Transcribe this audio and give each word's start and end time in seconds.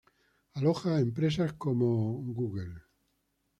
Aloja 0.55 0.89
a 0.95 1.01
empresas 1.07 1.51
como 1.63 1.87
Google. 2.37 2.73